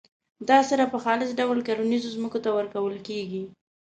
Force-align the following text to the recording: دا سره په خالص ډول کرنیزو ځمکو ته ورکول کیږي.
دا 0.49 0.59
سره 0.69 0.83
په 0.93 0.97
خالص 1.03 1.29
ډول 1.39 1.59
کرنیزو 1.67 2.13
ځمکو 2.15 2.39
ته 2.43 2.49
ورکول 2.57 2.95
کیږي. 3.07 3.43